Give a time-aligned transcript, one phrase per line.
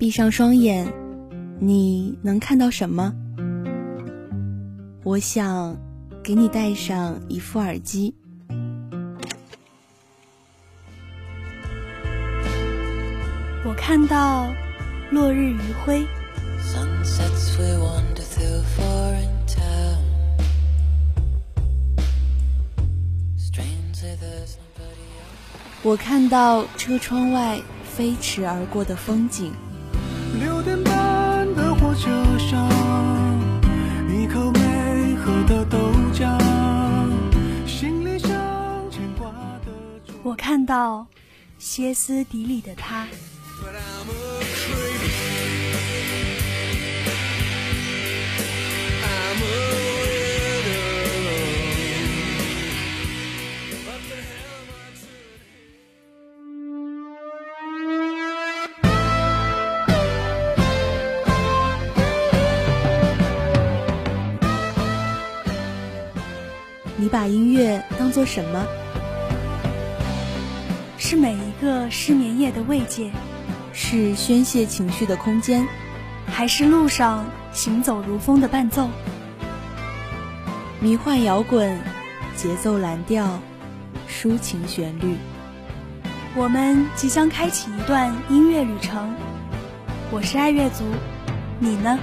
[0.00, 0.90] 闭上双眼，
[1.58, 3.12] 你能看到什么？
[5.04, 5.76] 我想
[6.24, 8.14] 给你戴上一副耳机。
[13.62, 14.50] 我看到
[15.10, 16.06] 落日余晖。
[25.82, 29.52] 我看到车窗外飞驰而过的风景。
[30.38, 32.68] 六点半的火车上，
[34.08, 35.78] 一口没喝的豆
[36.12, 36.38] 浆，
[37.66, 38.30] 行李上
[38.90, 39.28] 牵挂
[39.64, 39.72] 的。
[40.22, 41.06] 我看到
[41.58, 43.06] 歇斯底里的他。
[67.10, 68.64] 把音乐当做什么？
[70.96, 73.10] 是每一个失眠夜的慰藉，
[73.72, 75.66] 是宣泄情绪的空间，
[76.26, 78.88] 还是路上行走如风的伴奏？
[80.78, 81.76] 迷幻摇滚，
[82.36, 83.40] 节奏蓝调，
[84.08, 85.16] 抒情旋律。
[86.36, 89.12] 我们即将开启一段音乐旅程。
[90.12, 90.84] 我是爱乐族，
[91.58, 91.98] 你呢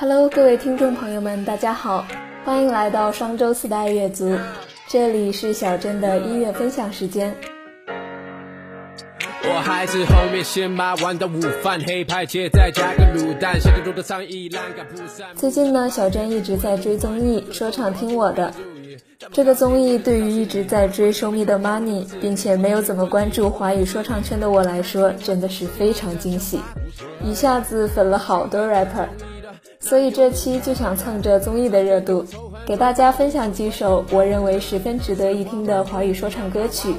[0.00, 2.06] ？Hello，各位听众朋友们，大家好，
[2.42, 4.34] 欢迎来到双周四的爱乐族，
[4.88, 7.36] 这里是小珍的音乐分享时间。
[9.44, 15.28] 我还是后面先把碗的午饭黑派切再加个卤蛋，下个周的上衣栏杆铺上。
[15.36, 18.54] 最近呢，小珍一直在追综艺《说唱听我的》，
[19.32, 26.58] 这个综艺对于一直在追《Show Me the Money》并且没有怎么关注华语说唱圈的我来说，真的是非常惊喜，
[27.22, 29.06] 一下子粉了好多 rapper。
[29.90, 32.24] 所以这期就想蹭着综艺的热度，
[32.64, 36.94] 给大家分享几首我认为十分值得一听的华语说唱歌曲。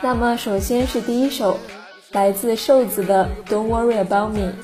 [0.00, 1.58] 那么首先是第一首，
[2.12, 4.54] 来自瘦子的《Don't Worry About Me》。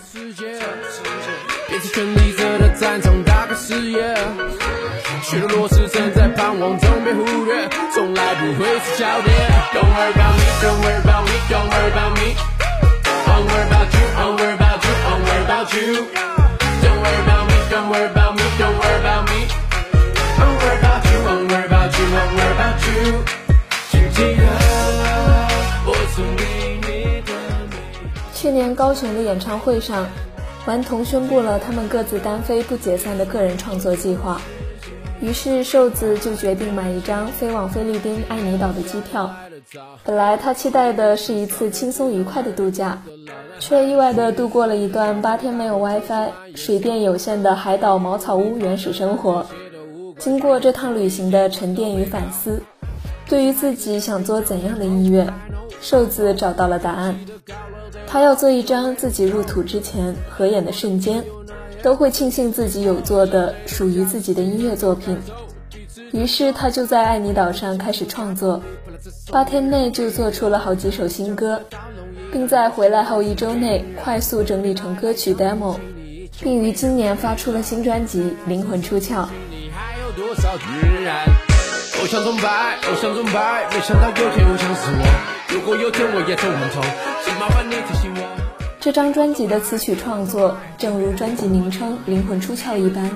[5.23, 9.37] 许多螺丝正在盼望中被忽略，从来不会是焦点。
[9.75, 12.35] Don't worry about me, don't worry about me, don't worry about me.
[13.27, 16.09] Don't worry about you, don't worry about you, don't worry about you.
[16.83, 17.42] Don't worry about
[17.83, 18.43] don't worry about me.
[18.59, 18.99] Don't worry
[20.79, 23.25] about you, don't worry about you, don't worry about you.
[23.91, 24.43] 请记得
[25.85, 26.45] 我曾给
[26.87, 27.33] 你的
[28.33, 30.07] 去年高雄的演唱会上，
[30.67, 34.41] 顽童宣布了他们各自单飞不解散的个人创作计划。
[35.23, 39.35] 于是瘦子就决定买一张飞往菲律宾爱尼岛的机票。
[40.05, 43.01] 本来他期待的是一次轻松愉快的度假。
[43.61, 49.47] 却意外地度过了一段八天没有 WiFi、水电有限的海岛茅草屋原始生活。
[50.19, 52.61] 经过这趟旅行的沉淀与反思，
[53.29, 55.33] 对于自己想做怎样的音乐，
[55.81, 57.15] 瘦子找到了答案。
[58.09, 61.23] 他要做一张自己入土之前合眼的瞬间，
[61.83, 65.19] 都会庆幸自己有做的属于自己的音乐作品。
[66.13, 68.63] 于是他就在爱尼岛上开始创作，
[69.31, 71.61] 八天内就做出了好几首新歌。
[72.33, 75.77] 并在回来后一周内快速整理成歌曲 demo，
[76.41, 79.27] 并于今年发出了新专辑《灵魂出窍》。
[88.83, 93.09] 这张专辑的词曲创作，正如专辑名称《灵魂出窍》一般，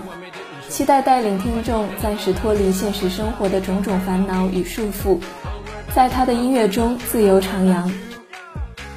[0.69, 5.19] 期待带领听众暂时脱离现实生活的种种烦恼与束缚，
[5.93, 7.91] 在他的音乐中自由徜徉。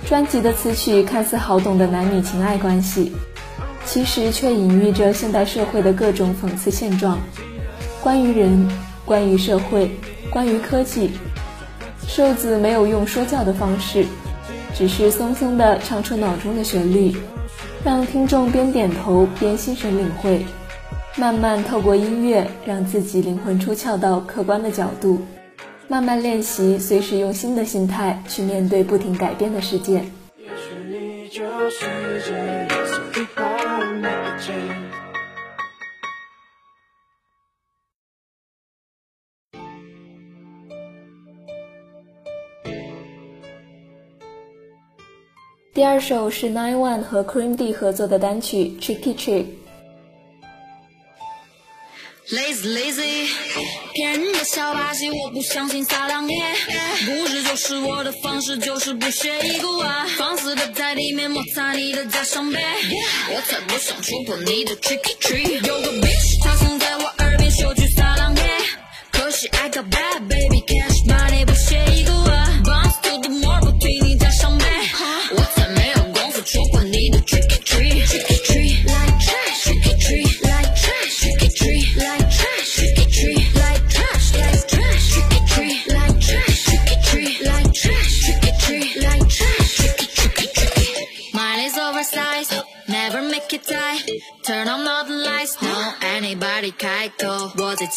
[0.05, 3.13] 专辑的词曲看似好懂的男女情爱关系，
[3.83, 7.17] 其实却隐喻着现代社会的各种讽刺现状。
[7.99, 8.69] 关于人，
[9.05, 9.89] 关于社会，
[10.29, 11.09] 关于科技，
[12.07, 14.05] 瘦子没有用说教的方式，
[14.73, 17.15] 只是松松的唱出脑中的旋律，
[17.83, 20.45] 让听众边点头边心神领会，
[21.17, 25.21] 慢慢透过音乐让自己灵魂出窍到客观的角度。
[25.87, 30.03] 慢慢练习，随时用新的心态去面对不停改变的世界。
[30.37, 31.87] 也许你就是
[32.27, 32.58] 这
[45.79, 49.45] 第二首是 Nine One 和 Cream D 合作的单曲 Tricky Trick。
[52.29, 53.29] Lazy lazy，
[53.93, 56.35] 骗人的小把戏，我不相信撒浪耶。
[57.05, 60.05] 不是就是我的方式，就是不屑一顾啊。
[60.17, 62.59] 放肆的在里面摩擦你的假伤悲，
[63.33, 65.65] 我才不想触碰你的 tricky tree。
[65.65, 66.88] 有个 bitch，她想在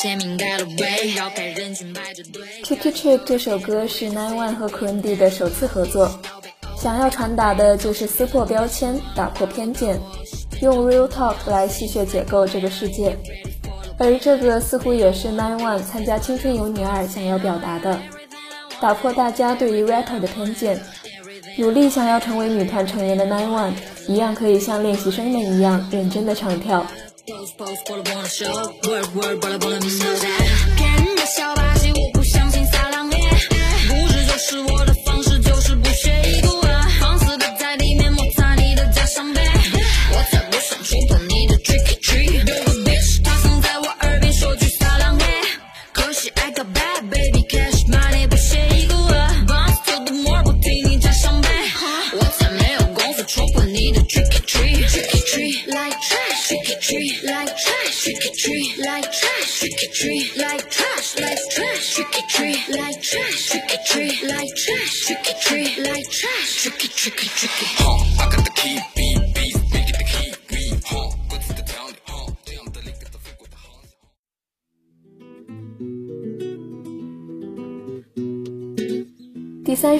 [0.02, 2.42] 口，我在前面盖了位，绕开人群排着队。
[2.64, 6.10] Tricky Trick 这首歌是 Nine One 和 Cream D 的首次合作，
[6.76, 10.00] 想要传达的就是撕破标签，打破偏见，
[10.60, 13.16] 用 real talk 来戏谑解构这个世界。
[13.98, 18.00] 而这个似乎也是 Nine One 参加《青春有你二》想要表达的，
[18.80, 20.80] 打破大家对于 rapper 的偏见。
[21.58, 23.72] 努力想要成为女团成员的 Nine One，
[24.08, 26.84] 一样可以像练习生们一样认真的唱跳。
[27.28, 28.52] Pose post, for the wanna show
[28.88, 30.71] word word but I wanna know that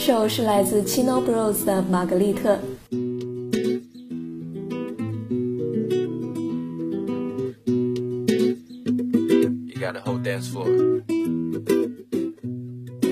[0.05, 2.57] 首是来自 Chino Bros 的《玛格丽特》。
[9.69, 10.67] You got a whole dance floor.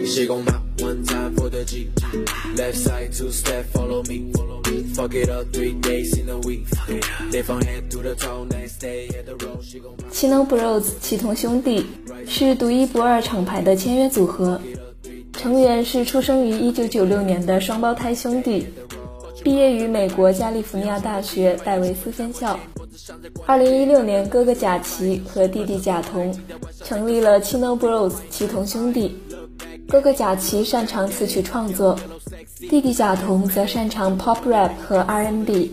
[0.05, 1.93] She gon' knock one time for the G.
[2.57, 4.33] Left side two step, follow me.
[4.93, 6.67] Fuck it up three days in a week.
[7.31, 9.63] They from head to the toe, next day hit the road.
[9.63, 11.87] She gon' 七 No Bros 齐同兄弟
[12.27, 14.61] 是独一不二厂牌的签约组合，
[15.41, 18.67] 成员是出生于1996年的双胞胎兄弟，
[19.43, 22.61] 毕业于美国加利福尼亚大学戴维斯分校。
[23.47, 26.39] 2016年，哥哥贾奇和弟弟贾同
[26.85, 29.17] 成立了七 No Bros 齐同兄弟。
[29.89, 31.99] 哥哥贾奇擅长词曲创作，
[32.69, 35.73] 弟弟贾同则擅长 pop rap 和 R&B。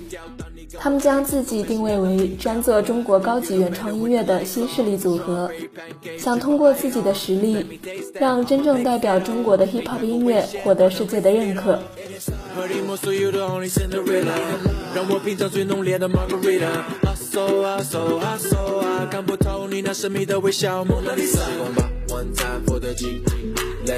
[0.79, 5.49] 他们将自己定位为专做中国高级原创音乐的新势力组合，
[6.17, 7.79] 想通过自己的实力，
[8.13, 11.79] 让真正代表中国的 hip hop 音乐获得世界的认可。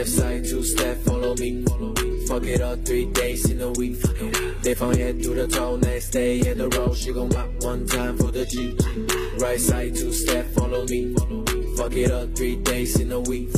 [0.06, 0.96] Side to step,
[1.36, 2.09] me, follow me.
[2.29, 4.00] Fuck it up three days in a week.
[4.62, 6.97] They from head to the toe, next day hit the road.
[6.97, 8.76] She gon' pop one time for the G,
[9.38, 11.14] right side two step, follow me.
[11.76, 13.53] Fuck it up three days in a week.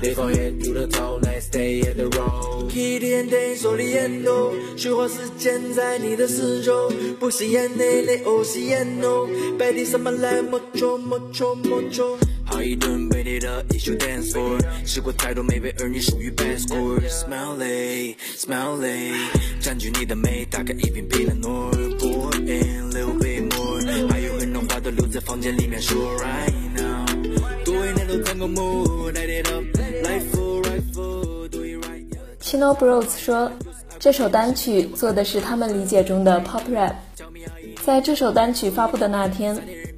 [0.00, 2.70] They from head to the toe, next day hit the road.
[2.74, 9.28] 一点点手里烟斗，虚化时间在你的四周，不是眼泪泪，哦是烟哦，
[9.58, 12.18] 白天上班来莫愁莫愁莫愁。
[12.49, 13.39] How you doing, baby?
[13.39, 14.59] 的一宿 dance for.
[14.83, 16.99] 吃过太多美味，而你属于 bad score。
[17.07, 27.05] Smell it, smell it，占据你的美，打开一瓶 Pinot Noir，pour in little bit more，还有很浓话都留在房间里面说 right now。
[27.63, 32.05] 多一年都 tango mood，light it up，light full, right full, do it right。
[32.41, 33.51] Chino Bros 说，
[33.99, 36.95] 这首单曲做的是他们理解中的 pop rap。
[37.85, 39.55] 在这首单曲发布的那天，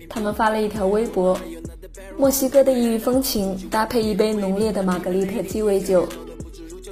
[0.10, 1.40] 他们发了一条微博：
[2.22, 6.08] 墨西哥的异域风情搭配一杯浓烈的玛格丽特鸡尾酒。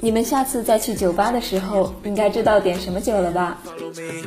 [0.02, 3.62] 你们下次再去酒吧的时候，应该知道点什么酒了吧？
[3.96, 4.24] 没。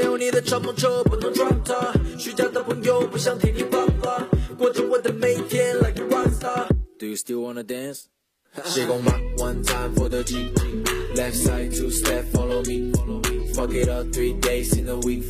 [0.00, 4.26] 有你的敞篷车不能撞它，虚假的朋友不想听你爸爸。
[4.58, 6.66] 过着我的每天，like a rockstar。
[6.98, 8.06] Do you still wanna dance?
[8.52, 10.52] She gon' rock one time for the G.
[11.14, 12.92] Left side two step, follow me.
[13.54, 15.24] Fuck it up three days in a week.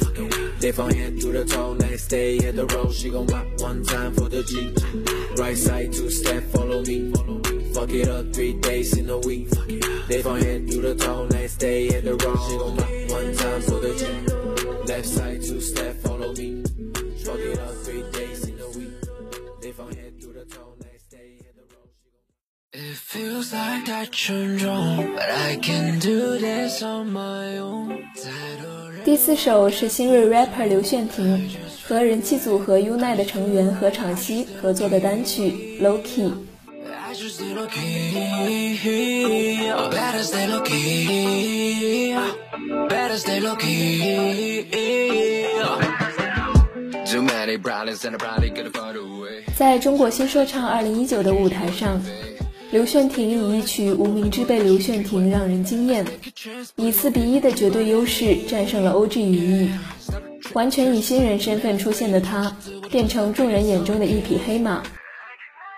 [0.59, 2.93] They from head to the toe, next day hit the road.
[2.93, 4.75] She gon' rock one time for the G.
[5.41, 7.13] Right side two step, follow me.
[7.73, 9.49] Fuck it up three days in a week.
[10.09, 12.39] They from head to the toe, next day hit the road.
[12.49, 14.93] She gon' rock one time for the G.
[14.93, 16.65] Left side two step, follow me.
[17.23, 18.32] Fuck it up three days
[29.05, 31.51] 第四首是新锐 rapper 刘炫廷
[31.87, 36.31] 和人气组合 UNI 的成员何昶希合作的单曲《Loki》。
[49.57, 52.01] 在中国新说唱2019的舞台上。
[52.73, 56.07] 刘炫廷以一曲《无名之辈刘炫廷》让人惊艳，
[56.77, 59.71] 以四比一的绝对优势战胜了 OG 语义。
[60.55, 62.57] 完全以新人身份出现的他，
[62.91, 64.83] 变成众人眼中的一匹黑马。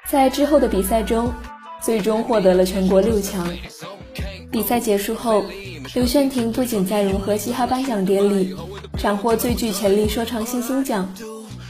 [0.09, 1.33] 在之后的比赛中，
[1.83, 3.45] 最终获得了全国六强。
[4.53, 5.45] 比赛结束后，
[5.97, 8.55] 刘炫廷不仅在融合嘻哈颁奖典礼
[8.97, 11.13] 斩获最具潜力说唱新星奖，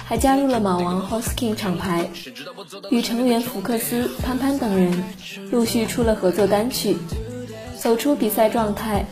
[0.06, 2.08] 还加入了马王 Hoskin 厂牌，
[2.90, 5.02] 与成员福克斯、潘潘等人
[5.50, 6.96] 陆续出了合作单曲。
[7.78, 9.04] 走出比赛状态，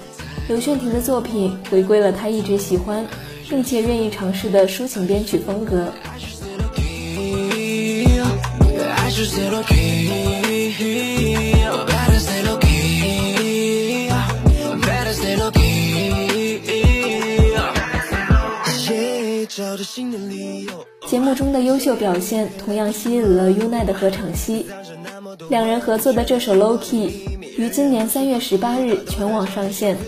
[0.49, 3.07] 刘炫廷的作品回归了他一直喜欢
[3.49, 5.93] 并且愿意尝试的抒情编曲风格。
[19.55, 20.82] 找着新的理由。
[21.13, 24.65] 节目中的优秀表现同样吸引了 UNI 的何昶希，
[25.51, 27.07] 两人合作的这首《Low Key》
[27.59, 29.99] 于今年三月十八日全网上线。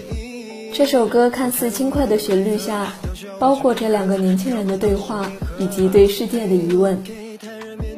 [0.72, 2.94] 这首歌看似轻快的旋律下，
[3.38, 6.98] 包裹着两个年轻人的对话以及对世界的疑问。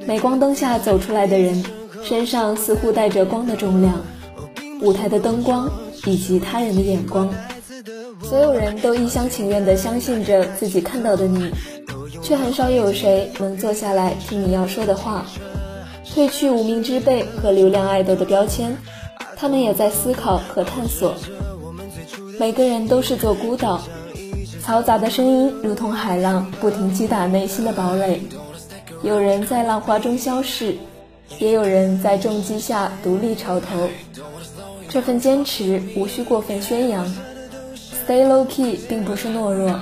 [0.05, 1.65] 镁光灯下走出来的人，
[2.03, 4.05] 身上似乎带着光的重量，
[4.81, 5.71] 舞台的灯光
[6.07, 7.33] 以及他人的眼光，
[8.25, 11.53] 所有人都一厢情愿地相信着自己看到的你，
[12.27, 15.25] 却很少有谁能坐下来听你要说的话。
[16.05, 18.77] 褪去无名之辈和流量爱豆的标签，
[19.37, 21.15] 他们也在思考和探索。
[22.37, 23.81] 每个人都是座孤岛，
[24.61, 28.21] 嘈杂的声音如同海浪，不停击打内心的堡垒。
[29.05, 30.75] 有人在浪花中消逝，
[31.39, 33.89] 也有人在重击下独立潮头。
[34.89, 37.07] 这份坚持无需过分宣扬
[38.05, 39.79] ，Stay low key 并不是懦弱，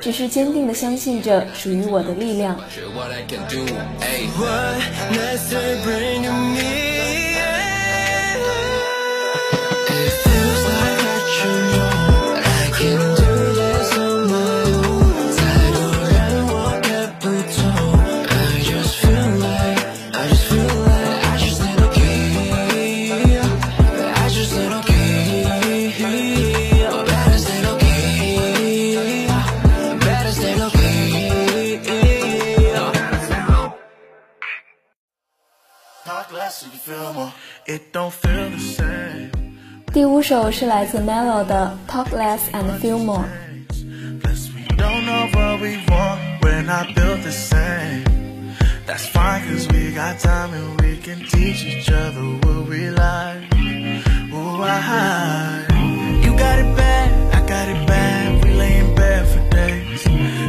[0.00, 2.58] 只是坚定地相信着属于我的力量。
[40.45, 43.25] 首是来自 Mellow 的 Talk Less and Feel More。
[44.21, 46.19] Plus we don't know what we want.
[46.41, 48.03] We're not built the same.
[48.85, 53.49] That's fine cause we got time and we can teach each other what we like.
[54.33, 55.65] Ooh, I,
[56.23, 58.43] you got it bad, I got it bad.
[58.43, 60.03] We lay in bed for days.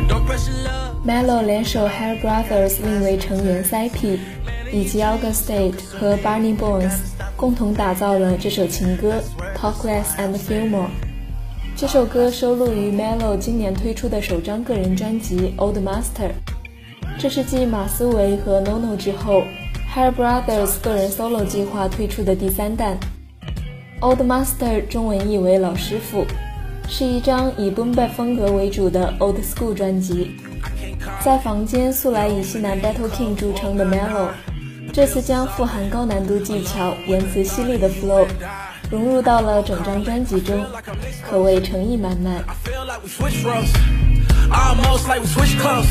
[0.08, 0.96] Don't pressure love.
[1.04, 4.18] Mellow 联手 Hair Brothers 另一位成员 Cyp
[4.72, 6.92] 以及 August State 和 Barney Bones
[7.37, 9.21] 共同打造了这首情歌
[9.55, 10.89] Talk Less and Feel More。
[11.75, 16.31] 这首歌收录于 Melo 今年推出的首张个人专辑 Old Master。
[17.19, 19.43] 这是继马思唯和 NONO 之后
[19.93, 22.97] ，Hair Brothers 个人 solo 计划推出的第三弹。
[24.01, 26.25] Old Master 中文译为老师傅，
[26.89, 30.31] 是一张以 boom bap 风格为主的 old school 专辑。
[31.23, 34.29] 在房间素来以西南 Battle King 著称的 Mellow，
[34.97, 38.25] 这次将富含高难度技巧、言辞犀利的 flow
[38.89, 40.65] 融入到了整张专辑中，
[41.29, 42.43] 可谓诚意满满。
[42.65, 43.69] Feel like we switch roles.
[44.49, 45.85] Almost like we switch close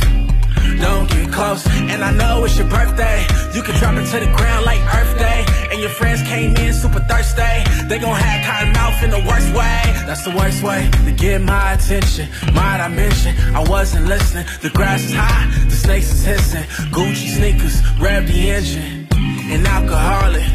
[0.80, 3.24] Don't get close, and I know it's your birthday.
[3.54, 5.55] You can drop it to the ground like Earth Day.
[5.70, 7.42] And your friends came in super thirsty.
[7.88, 9.82] They gon' have cotton mouth in the worst way.
[10.06, 12.28] That's the worst way to get my attention.
[12.52, 14.46] My dimension, I wasn't listening.
[14.62, 16.64] The grass is high, the snakes is hissing.
[16.94, 19.08] Gucci sneakers, rev the engine.
[19.52, 20.46] And alcoholic,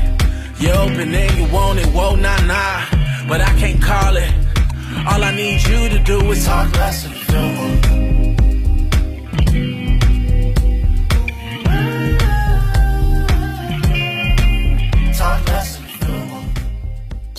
[0.60, 2.86] you open and you want it, whoa, nah, nah.
[3.28, 4.34] But I can't call it.
[5.08, 7.91] All I need you you to do is talk less and do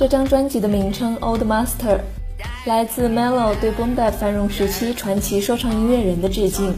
[0.02, 1.96] 这张专辑的名称《Old Master》
[2.64, 6.76] 来自 Melo 对 Boom Bap 繁荣时期传奇说唱音乐人的致敬，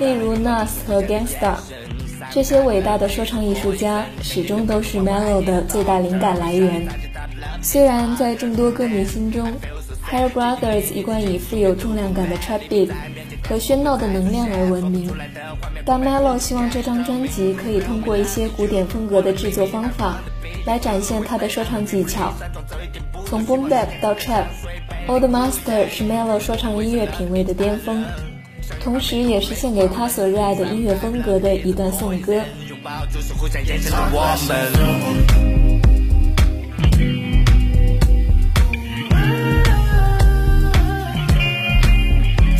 [0.00, 1.54] 例如 Nas 和 Gangsta，
[2.32, 6.88] 这些伟大的说唱艺术家始终都是 Melo 的最大灵感来源。
[7.62, 9.52] 虽然在众多歌迷心中
[10.02, 12.90] h a i r Brothers 一贯以富有重量感的 trap beat
[13.48, 15.08] 和喧闹的能量而闻名，
[15.84, 20.18] 但 Melo 希望这张专辑可以通过一些古典风格的制作方法，
[20.66, 22.32] 来展现他的说唱技巧。
[23.26, 28.04] 从 Boom Bap 到 Trap，Old Master 是 Melo 说唱音乐品味的巅峰，
[28.82, 32.42] 同时也是献给他所热爱的音乐风格的一段颂歌。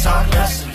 [0.03, 0.70] Talk less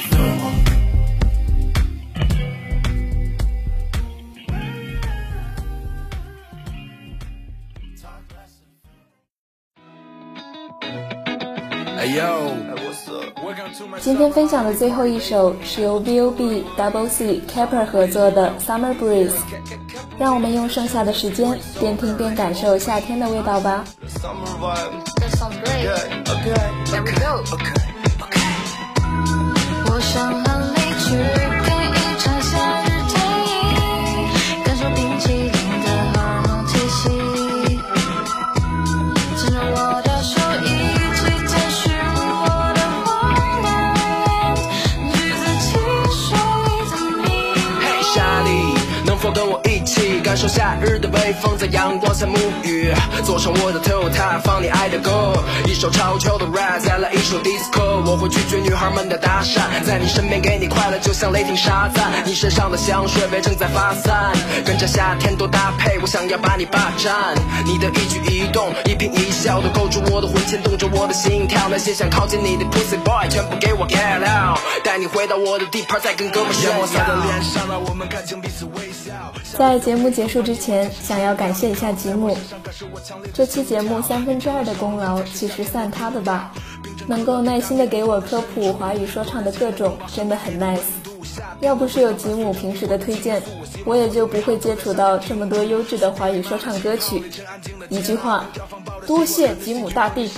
[14.05, 19.29] 今天分享的最后一首是由 VOB、Double C、Capper 合作的《Summer Breeze》，
[20.19, 23.83] 让我们用剩下的时间边听边感受夏天的味道吧。
[24.07, 25.03] Summer vibe.
[25.15, 25.89] That sounds great.
[26.23, 26.53] Okay.
[26.85, 27.41] Here we go.
[27.55, 27.73] Okay.
[29.87, 31.54] 我想和你去
[50.75, 52.93] 夏日的微风，在阳光下沐浴？
[53.23, 55.33] 坐上我的 Toyota，，放你爱的歌，
[55.65, 58.03] 一首超球的 rap，再来一首 disco。
[58.05, 62.11] 我会拒绝女孩们的搭讪，在你身边给你快乐，就像雷霆沙赞。
[62.25, 64.33] 你身上的香水味正在发散，
[64.65, 67.13] 跟着夏天多搭配，我想要把你霸占。
[67.65, 71.69] 你的一举一动，一颦一笑都勾住我的魂，牵动着我的心跳。
[71.69, 74.59] 那些想靠近你的 pussy boy，全部给我 get out，
[74.95, 77.21] 带你回到我的地盘，再跟哥们炫阳光洒在耀。
[77.25, 79.11] 脸上，让我们看清彼此微笑。
[79.57, 82.37] 在节目结束之前，想要感谢一下吉姆。
[83.33, 86.53] 这期节目三分之二的功劳其实算他的吧，
[87.07, 90.79] 能够耐心的给我科普华语说唱的各种，真的很 nice。
[91.59, 93.43] 要不是有吉姆平时的推荐，
[93.83, 97.21] 我也就不会接触到这么多优质的华语说唱歌曲。
[97.89, 98.45] 一句话，
[99.07, 100.29] 多谢吉姆大帝。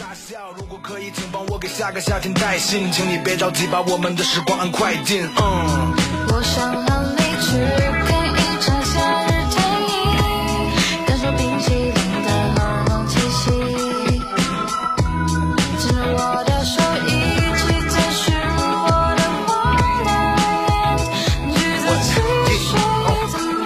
[0.56, 5.24] 如果可以，请帮我给下个夏天带信，请你别着急，把我们的时光按快进。
[5.24, 5.94] 嗯。
[6.30, 7.58] 我想和你去
[8.06, 9.58] 看一场夏日电
[9.90, 9.96] 影，
[11.06, 13.42] 感受冰淇淋的荷尔蒙气息，
[15.80, 16.76] 牵着我的手
[17.06, 17.10] 一
[17.56, 18.24] 起探寻
[18.68, 18.86] 我
[19.18, 19.50] 的荒
[20.06, 20.08] 诞，
[21.54, 22.08] 橘子汽
[22.68, 22.70] 水
[23.32, 23.36] 的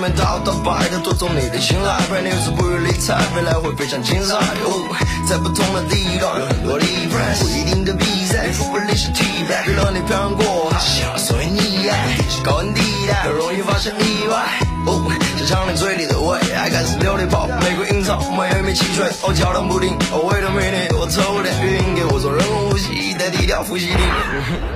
[0.00, 4.34] 面倒倒摆的夺走你的青睐，白牛子不予理睬，未来会非常精彩
[4.64, 4.88] 哦，
[5.28, 10.80] 在不同的地段有很多的 f r i e n 不一定的比赛，不历史题材，为了你漂洋过海，
[11.18, 14.40] 所以你爱高温地带，很容易发生意外。
[14.86, 15.04] 哦，
[15.40, 23.96] 这尝你嘴里的味，爱看是琉璃泡，玫瑰樱桃，没有一枚汽水，哦，焦糖布丁，哦，wait a minute，我抽点语音给我做人工呼吸，代替掉呼吸令。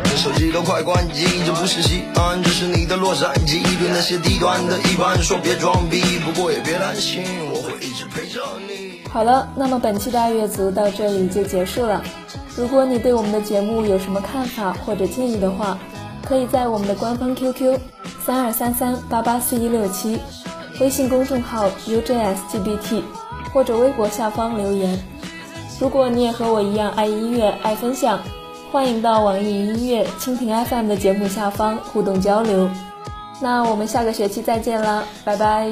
[0.05, 3.61] 这手机都快关机，这不是西安，这是你的洛杉矶。
[3.79, 7.23] 对那些低端的一般说别装逼，不过也别担心，
[7.53, 9.01] 我会一直陪着你。
[9.11, 12.03] 好了，那么本期的爱乐族到这里就结束了。
[12.57, 15.79] 如果你对我们的节目有什么看法或者建议的话，
[16.25, 17.79] 可以在我们的官方 QQ
[18.25, 20.19] 三二三三八八四一六七、
[20.81, 23.03] 微信公众号 UJSGBT
[23.53, 24.99] 或者微博下方留言。
[25.81, 28.19] 如果你也和我一样爱音乐、爱分享，
[28.73, 32.69] 欢迎到网易云音乐、蜻蜓 FM 的节目下方互动交流。
[33.41, 35.71] 那我们下个学期再见啦，拜拜。